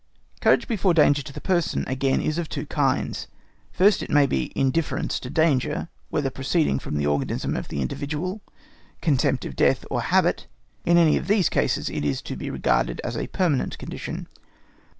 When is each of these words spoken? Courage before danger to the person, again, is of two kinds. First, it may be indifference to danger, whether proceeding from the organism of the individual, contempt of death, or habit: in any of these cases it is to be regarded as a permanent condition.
Courage 0.41 0.67
before 0.67 0.95
danger 0.95 1.21
to 1.21 1.31
the 1.31 1.39
person, 1.39 1.83
again, 1.87 2.21
is 2.21 2.39
of 2.39 2.49
two 2.49 2.65
kinds. 2.65 3.27
First, 3.71 4.01
it 4.01 4.09
may 4.09 4.25
be 4.25 4.51
indifference 4.55 5.19
to 5.19 5.29
danger, 5.29 5.89
whether 6.09 6.31
proceeding 6.31 6.79
from 6.79 6.97
the 6.97 7.05
organism 7.05 7.55
of 7.55 7.67
the 7.67 7.81
individual, 7.83 8.41
contempt 8.99 9.45
of 9.45 9.55
death, 9.55 9.85
or 9.91 10.01
habit: 10.01 10.47
in 10.87 10.97
any 10.97 11.17
of 11.17 11.27
these 11.27 11.49
cases 11.49 11.87
it 11.87 12.03
is 12.03 12.23
to 12.23 12.35
be 12.35 12.49
regarded 12.49 12.99
as 13.03 13.15
a 13.15 13.27
permanent 13.27 13.77
condition. 13.77 14.27